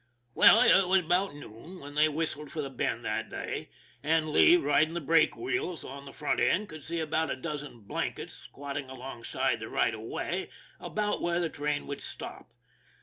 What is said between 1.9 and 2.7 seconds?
they whistled for